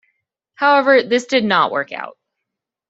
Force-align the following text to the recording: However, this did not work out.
However, 0.55 1.03
this 1.03 1.27
did 1.27 1.43
not 1.43 1.69
work 1.69 1.91
out. 1.91 2.17